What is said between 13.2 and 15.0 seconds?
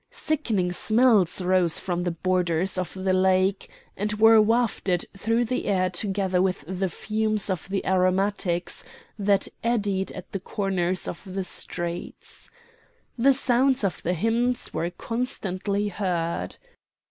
sounds of hymns were